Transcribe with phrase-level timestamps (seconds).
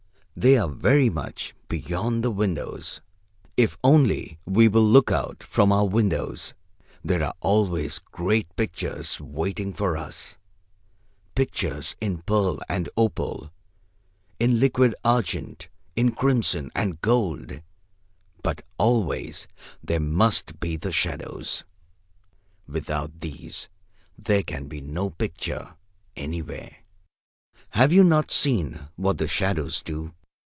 [0.33, 2.99] "They are very much beyond the windows.
[3.57, 6.55] If only we will look out from our windows,
[7.03, 10.37] there are always great pictures waiting for us
[11.35, 13.51] pictures in pearl and opal,
[14.39, 17.61] in liquid argent, in crimson and gold.
[18.41, 19.47] But always
[19.83, 21.65] there must be the shadows.
[22.67, 23.69] Without these,
[24.17, 25.75] there can be no picture
[26.15, 26.77] anywhere.
[27.71, 30.13] "Have you not seen what the shadows do?